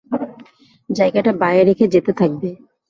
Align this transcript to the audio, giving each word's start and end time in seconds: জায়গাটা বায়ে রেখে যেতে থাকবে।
জায়গাটা 0.89 1.31
বায়ে 1.41 1.61
রেখে 1.63 1.85
যেতে 1.87 2.11
থাকবে। 2.13 2.49